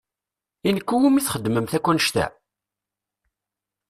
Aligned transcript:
I 0.67 0.69
nekk 0.75 0.89
i 0.95 0.97
wumi 0.99 1.21
txedmemt 1.25 1.75
akk 1.77 1.87
annect-a? 1.91 2.25